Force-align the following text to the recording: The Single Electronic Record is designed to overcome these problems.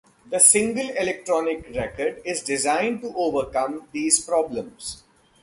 The 0.31 0.39
Single 0.39 0.89
Electronic 0.97 1.69
Record 1.75 2.23
is 2.25 2.41
designed 2.41 3.01
to 3.03 3.13
overcome 3.15 3.87
these 3.93 4.19
problems. 4.19 5.03